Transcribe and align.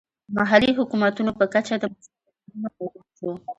محلي 0.37 0.71
حکومتونو 0.79 1.31
په 1.39 1.45
کچه 1.53 1.73
د 1.81 1.83
مسوولیت 1.91 2.45
منلو 2.57 2.69
موډل 2.79 3.05
شو. 3.19 3.29